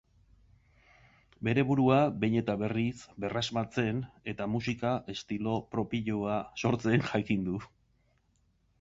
Bere 1.47 1.65
burua 1.71 1.97
behin 2.23 2.37
eta 2.41 2.55
berriz 2.63 2.95
berrasmatzen 3.25 4.01
eta 4.35 4.51
musika 4.57 4.97
estilo 5.17 5.57
propioa 5.77 6.43
sortzen 6.65 7.09
jakin 7.15 7.51
du. 7.53 7.65